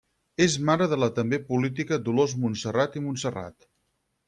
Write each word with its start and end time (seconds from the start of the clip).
És 0.45 0.53
mare 0.69 0.87
de 0.93 0.97
la 1.01 1.09
també 1.19 1.39
política 1.51 2.01
Dolors 2.09 2.35
Montserrat 2.47 3.01
i 3.03 3.07
Montserrat. 3.07 3.71